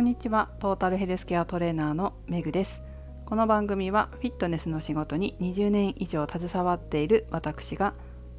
[0.00, 0.48] こんにちは。
[0.60, 2.80] トータルヘルスケアトレーナーのメグです。
[3.26, 7.92] この番組はフィットネスの仕事に20年以上携わっている私が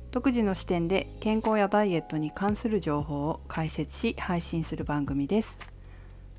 [0.10, 5.60] 独自の視点で健康やダイエットに関する情報を解説し配信する番組です。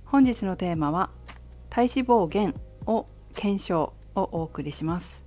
[0.06, 1.10] 本日のテーマは
[1.70, 5.22] 体脂肪減を検証をお送りします。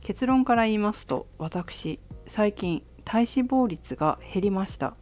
[0.00, 4.96] 結論から言いますと私最近体脂肪率が減りました。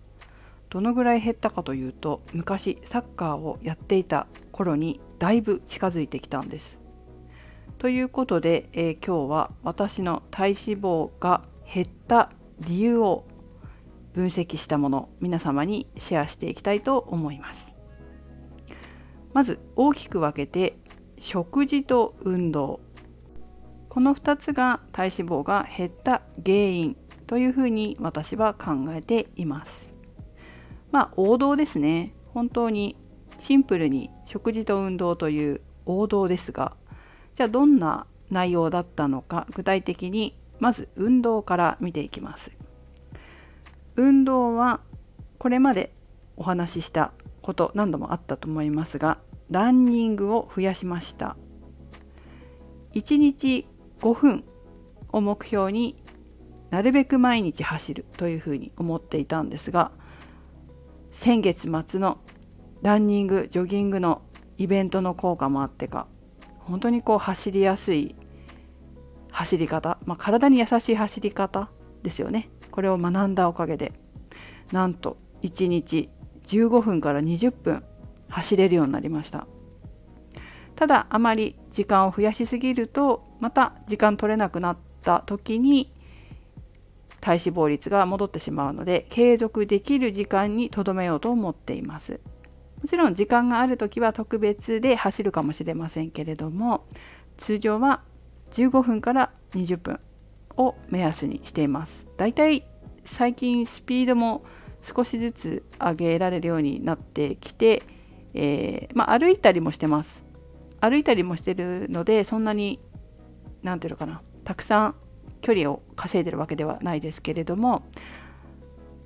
[0.70, 6.78] どのぐらい減ったかというと昔サッカーをやっていた頃にだいぶ近づいてきたんです。
[7.78, 11.42] ということで、えー、今日は私の体脂肪が
[11.72, 12.30] 減った
[12.60, 13.24] 理由を
[14.12, 17.72] 分析したもの皆様にシェアしていきたいと思います。
[19.32, 20.76] まず大きく分けて
[21.18, 22.80] 食事と運動。
[23.88, 29.92] この2つが体脂肪が減った原因というふうに私は考えています。
[30.92, 32.14] まあ王道ですね。
[32.34, 32.96] 本当に
[33.38, 36.76] シンプルに食事と運動という王道ですが
[37.34, 42.52] じゃあどんな内容だったのか具体的にまず運動から見ていきます。
[43.96, 44.80] 運動は
[45.38, 45.92] これまで
[46.36, 49.18] お話ししたこと何度もあったと思いますが
[49.50, 51.36] ランニングを増やしました。
[52.94, 53.66] 1日
[54.00, 54.44] 5分
[55.12, 56.02] を目標に
[56.70, 59.92] なるべく毎日走るというふうに思っていたんですが
[61.10, 62.18] 先月末の
[62.82, 64.22] ランニングジョギングの
[64.58, 66.06] イベントの効果もあってか
[66.58, 68.14] 本当にこう走りやすい
[69.30, 71.70] 走り方、まあ、体に優しい走り方
[72.02, 72.50] ですよね。
[72.70, 73.92] これを学んだおかげで
[74.72, 76.08] なんと1日
[76.44, 77.84] 15分から20分
[78.28, 79.46] 走れるようになりました。
[80.76, 85.92] ただあまり時間を増やしすぎるとまた時間取れなくなった時に
[87.20, 92.20] 体脂肪率が戻ってしまうので継続できる時間にとどめようと思っています。
[92.82, 96.86] もちろん時間がある時は特別で走るかもしれませんけれども
[97.36, 98.02] 通常は
[98.52, 100.00] 15分から20分
[100.56, 102.06] を目安にしています。
[102.16, 102.64] だいたい
[103.04, 104.44] 最近スピードも
[104.82, 107.82] 少しずつ上げられるようになってきて、
[108.34, 110.24] えー、まあ、歩いたりもしてます。
[110.80, 112.80] 歩いたりもしてるのでそんなに
[113.62, 114.94] 何ていうのかなたくさん
[115.40, 117.82] 距離を稼いでるわけではないですけれども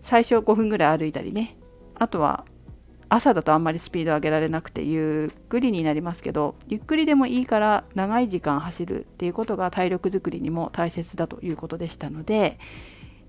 [0.02, 1.56] 最初5分ぐらい歩いたりね。
[1.94, 2.44] あとは
[3.08, 12.58] 朝だとあんまりスピード上げられなくてゆっくりになりますけどゆっくりでもいいから長い時間走るっていうことが体力づくりにも大切だということでしたので、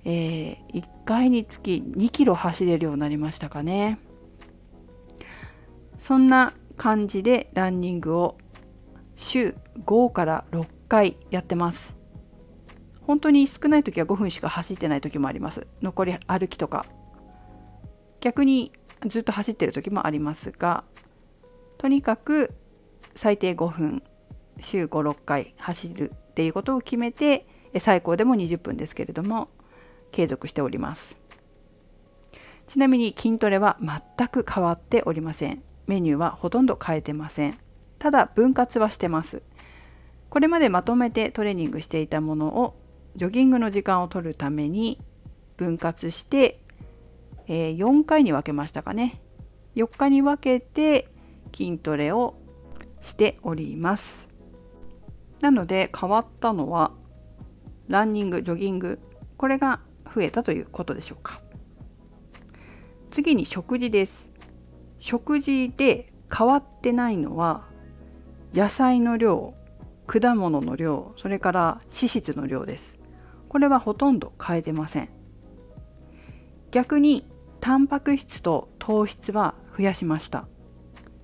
[0.04, 4.00] えー、1回につき2キロ走れるようになりましたかね。
[6.00, 8.38] そんな感じでランニングを
[9.16, 9.56] 週
[9.86, 11.96] 5から6回やってます。
[13.06, 15.68] 本当に少ない時は5分しか走ってない時もあります。
[15.82, 16.86] 残り歩きとか。
[18.22, 18.72] 逆に
[19.06, 20.84] ずっと走ってる時もありますが
[21.78, 22.56] とにかく
[23.14, 24.04] 最低5分
[24.60, 27.46] 週56回走るっていうことを決めて
[27.78, 29.50] 最高でも20分ですけれども
[30.12, 31.18] 継続しております。
[32.66, 35.62] ちなみに筋トレは全く変わっておりません。
[35.86, 37.60] メニューはほとんど変えてません。
[38.00, 39.44] ただ分割はしてます。
[40.30, 42.76] これまでまとめてトレーニングしていたものを
[43.16, 45.00] ジョギングの時間を取るために
[45.58, 46.60] 分割して
[47.48, 49.22] えー、4回に分けましたかね。
[49.76, 51.10] 4日に分けて
[51.56, 52.36] 筋トレを
[53.02, 54.28] しております。
[55.42, 56.92] なので変わったのは
[57.88, 59.00] ランニングジョギング
[59.38, 59.82] これが
[60.14, 61.42] 増えたということでしょうか。
[63.12, 64.32] 次に食事です。
[64.98, 67.66] 食事で変わってないのは
[68.54, 69.54] 野菜の量
[70.08, 72.95] 果物の量それから脂質の量です。
[73.56, 75.10] これはほとんど変えてません。
[76.72, 77.26] 逆に
[77.62, 80.40] タンパク質と糖質は増やしました。
[80.40, 80.46] っ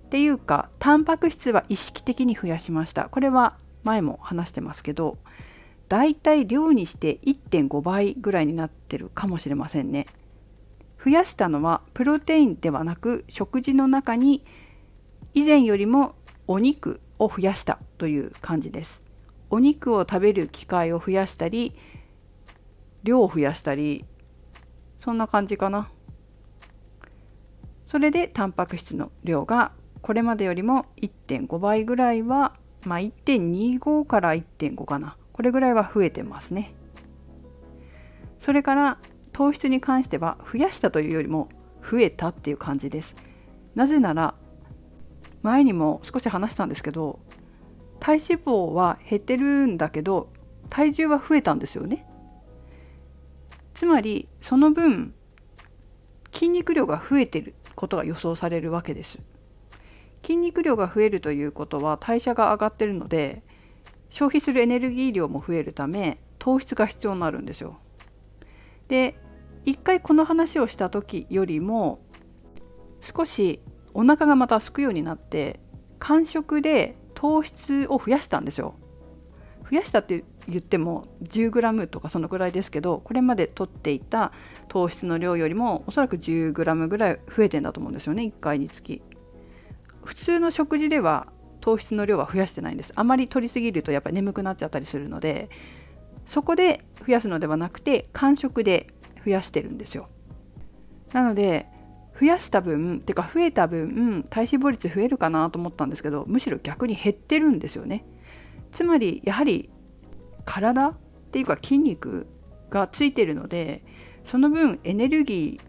[0.08, 3.10] ていうかタンパク質は意識的に増やしました。
[3.10, 5.18] これは前も話してますけど
[5.90, 10.08] だいたい量にして1.5倍ぐらいになってるかもしれませんね。
[11.04, 14.46] 増やしたのはプロテインではなく食事の中に
[15.34, 16.16] 以前よりも
[16.48, 19.02] お肉を増やしたという感じです。
[19.50, 21.76] お肉を食べる機会を増やしたり
[23.04, 24.06] 量を増やしたり
[24.98, 25.90] そんな感じかな。
[27.88, 32.54] それでタンパク質の量がこれまでよりも1.5倍ぐらいは
[32.86, 35.18] まあ1.25から1.5かな。
[35.34, 36.74] これぐらいは増えてますね。
[38.40, 39.00] それから
[39.34, 41.50] 糖質に関しては増やしたというよりも
[41.84, 43.16] 増えたっていう感じです。
[43.76, 44.36] なぜなら
[45.42, 47.20] 前にも少し話したんですけど
[48.00, 50.30] 体脂肪は減ってるんだけど
[50.70, 52.06] 体重は増えたんですよね。
[53.82, 55.16] つまりその分
[56.32, 59.18] 筋肉量が増えてることが予想されるわけです
[60.22, 63.42] 筋肉量が増えるということは代謝が上がってるので
[64.12, 67.80] 消費するエネルギー量も増えるため糖質が必要になるんですよ。
[68.88, 69.16] で
[69.66, 72.02] 一回この話をした時よりも
[73.00, 73.62] 少し
[73.96, 75.60] お腹がまた空くようになって
[75.98, 78.76] 間食で糖質を増やしたんですよ。
[79.72, 84.34] 増やしたって言っても 10g とかそのぐらいですけどこれまで取っていた
[84.68, 88.24] 糖質の量よりもおそらく 10g ぐらい増えてんだと思うんですよね。
[88.24, 89.02] 1回につき。
[90.04, 91.28] 普通の食事では
[91.62, 92.92] 糖質の量は増やしてないんです。
[92.96, 95.50] あまり取りすぎるとやっぱり眠くなっちゃったりするので
[96.26, 98.88] そこで増やすのではなくて間食で
[99.24, 100.10] 増やしてるんですよ。
[101.14, 101.68] なので
[102.20, 108.04] 増やした分っていうか増えた分体脂肪率増えるかなと思ったんですけどむしろ逆に減ってるんですよね。
[108.72, 109.70] つまりやはり
[110.46, 110.94] 体っ
[111.32, 112.28] ていうか筋肉
[112.70, 113.84] がついてるので
[114.24, 115.60] その分エネルギ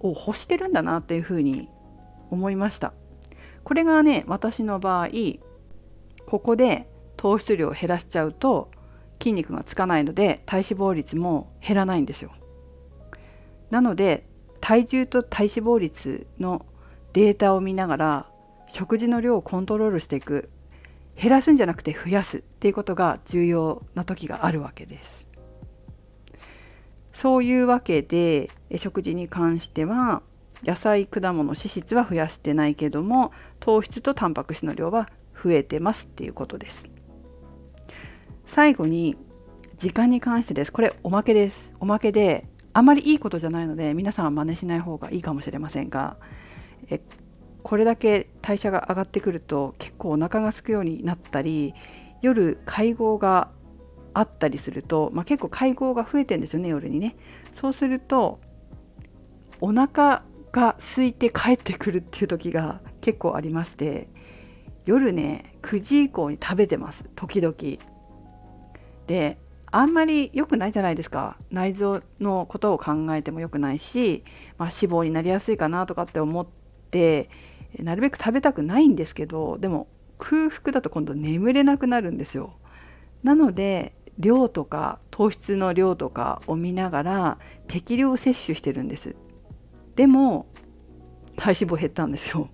[0.00, 1.68] ーを欲してるんだなっていうふうに
[2.30, 2.92] 思いました。
[3.64, 5.08] これがね私の場合
[6.26, 8.70] ここで糖質量を減らしちゃうと
[9.20, 12.32] 筋肉がつかないので体脂肪率も減らないんですよ。
[13.70, 14.26] なので
[14.60, 16.64] 体重と体脂肪率の
[17.12, 18.26] データを見ながら
[18.68, 20.50] 食事の量をコントロールしていく。
[21.20, 25.26] 減らすんじゃなくて増やすっていうことが重要な時があるわけです。
[27.12, 30.22] そういうわけで食事に関しては
[30.62, 35.08] 野菜果物脂質は増やしてないけども糖質とタンパク質の量は
[35.42, 36.88] 増えてますっていうことです。
[38.46, 39.16] 最後に
[39.76, 40.72] 時間に関してです。
[40.72, 41.72] これおまけです。
[41.80, 46.16] おまけであまりいいことじゃないので皆さんは真似しない方がいいかもしれませんが
[46.90, 47.00] え
[47.62, 51.74] これだけ代謝が上がってくると結構お腹が空くようになったり
[52.22, 53.50] 夜会合が
[54.14, 57.16] あったりすると、まあ、結構会合が増えてんですよね夜にね。
[57.52, 58.40] そうすると
[59.60, 60.22] お腹
[60.52, 64.08] が空いて帰ってくるっていう時が結構ありまして
[64.86, 67.54] 夜ね9時以降に食べてます時々。
[69.06, 69.38] で
[69.70, 71.36] あんまり良くないじゃないですか。
[71.50, 74.24] 内臓のことを考えても良くないし、
[74.56, 76.46] まあ、脂肪になりやすいかなとかって思っ
[76.90, 77.30] て
[77.78, 79.88] なるべく食べたくないんですけどでも
[80.18, 82.54] 空腹だと今度眠れなくなるんですよ。
[83.22, 87.38] なので量とか糖質の量とかを見ながら
[87.68, 89.14] 適量摂取してるんです。
[89.94, 90.46] でも
[91.36, 92.48] 体脂肪減ったんですよ。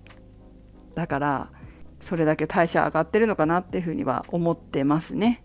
[0.93, 1.51] だから
[1.99, 5.43] それだけ代謝上がってるのかなっていうふうには思ってますね。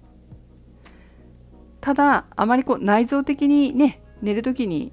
[1.80, 4.92] ただあまりこう内臓的にね寝る時に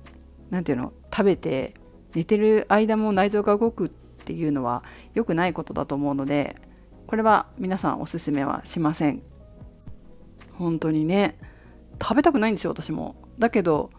[0.50, 1.74] 何て言うの食べて
[2.18, 4.84] 寝てる間も内臓が動くっていうのは
[5.14, 6.56] 良くないことだと思うので
[7.06, 9.22] これは皆さんおすすめはしません。
[10.56, 11.38] 本当にね
[12.02, 13.16] 食べたくないんですよ私も。
[13.38, 13.92] だけど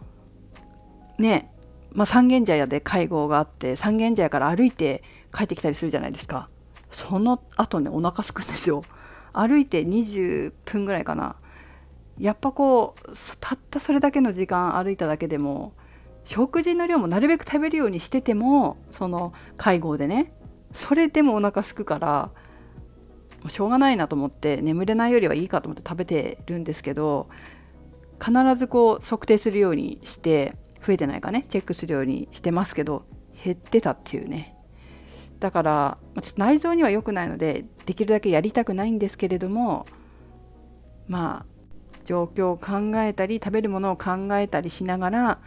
[1.17, 1.53] ね
[1.93, 6.49] まあ、三軒茶屋で会合があって三軒茶屋から歩いて帰ってきたりするじゃないですか。
[6.91, 8.83] その後ねお腹すくんですよ。
[9.33, 11.37] 歩いて20分ぐらいかな。
[12.19, 15.73] やっぱこうたったそれだけの時間歩いただけでも
[16.29, 20.35] 食事の量もなるべく食べるようにしててもその介護でね
[20.75, 22.31] それでもお腹すくから
[23.49, 27.31] しょうがないなと思って眠れないよりはいいかと思って食べてるんですけど
[28.23, 30.55] 必ずこう測定するようにして
[30.87, 33.07] 増えてないかねチェックするようにしてますけど
[33.43, 34.55] 減ってたっていうね。
[35.41, 39.87] だからちょっと内臓には良くないのでできるだけやりたくないんですけれども
[41.07, 41.47] まあ
[42.05, 45.39] 状況を考えたり食べるものを考えたりしながら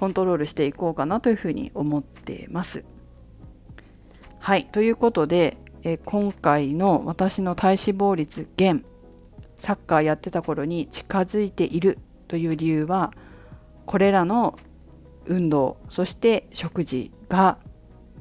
[0.00, 2.84] コントロールしていこうかなというふうに思ってます。
[4.38, 8.86] はいということで、え今回の私の体脂肪率減
[9.58, 13.12] サッカーやってた頃に近づいているという理由は
[13.84, 14.58] これらの
[15.26, 17.58] 運動そして食事が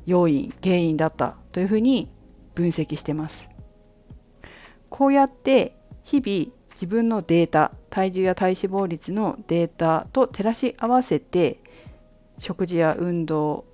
[0.06, 2.12] 要因原因だったというふうに
[2.56, 3.50] 分析してます。
[4.90, 11.60] こうやって日々自分のデータ体重や体脂肪率のデータと照らし合わせて
[12.40, 13.66] 食事や運動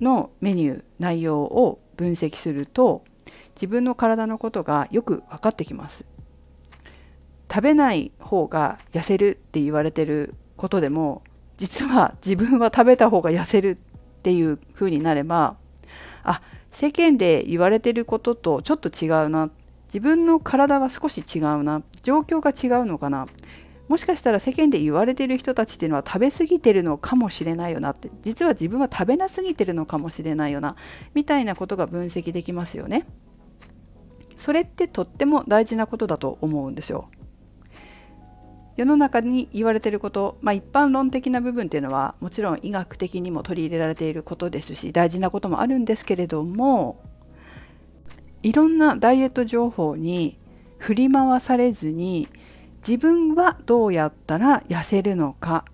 [0.00, 3.04] のメニュー内容を分析すると
[3.54, 6.04] 自分の体のことがよく分かってきます。
[7.50, 11.22] 食べない方が痩せるって言われてることでも
[11.58, 13.76] 実は自分は食べた方が痩せる
[14.18, 15.56] っていう風になれば
[16.24, 19.50] あ世間で言われてることとちょっと違うな。
[19.86, 21.82] 自分の体は少し違うな。
[22.02, 23.26] 状況が違うのかな。
[23.92, 30.76] もしかしたら世間で言われてる人たちっていうのは食べ過ぎてるのかもしれないよなって実は自分は食べなすぎてるのかもしれないよな
[31.12, 33.04] みたいなことが分析できますよね。
[34.38, 37.10] それってとっても大事なことだと思うんですよ。
[38.78, 47.02] 世の中に言われてること、まあ、一般論的な部分っていうのはもちろん医学的にも取り入れられていることですし大事なこともあるんですけれども
[48.42, 50.38] いろんなダイエット情報に
[50.78, 52.26] 振り回されずに
[52.86, 55.64] 自分はどうやったら痩せるのか？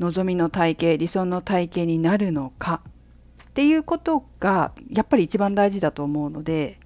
[0.00, 2.82] 望みの体型理想の体型になるのか？
[3.50, 6.78] っていうことがやっぱり一番大事だと思うので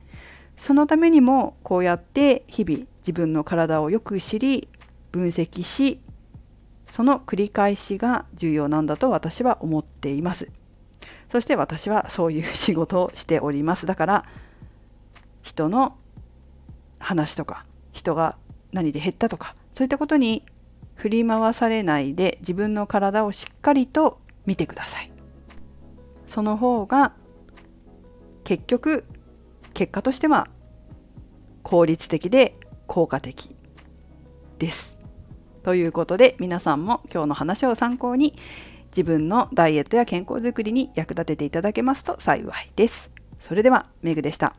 [0.57, 4.69] そのためにもこうやって日々自分の体をよく知り
[5.13, 6.01] 分析し
[6.87, 10.51] その繰り返しが重要なんだと私は思っています。
[11.31, 13.87] そして私はそういう仕事をしております。
[13.87, 14.25] だから
[15.43, 15.97] 人の
[16.99, 18.37] 話とか人が
[18.75, 20.45] 何で減ったとかそういったことに
[20.97, 25.11] 振り回されないで自分の体をしっかりと見てください
[26.27, 27.13] その方が
[28.45, 29.05] 結局
[29.73, 30.49] 結果としては
[31.63, 33.57] 効率的で効果的
[34.59, 34.99] です。
[35.63, 38.35] ということで皆さんも今日の話を参考に
[38.89, 43.11] 自分のダイエットや健康づくりに役立てていただけますと幸いです。
[43.41, 44.55] それではメグでした。